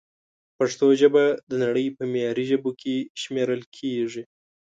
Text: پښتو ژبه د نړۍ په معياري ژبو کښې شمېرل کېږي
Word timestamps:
پښتو 0.57 0.87
ژبه 0.99 1.23
د 1.49 1.51
نړۍ 1.63 1.87
په 1.97 2.03
معياري 2.11 2.45
ژبو 2.51 2.69
کښې 2.79 2.97
شمېرل 3.21 3.61
کېږي 3.77 4.23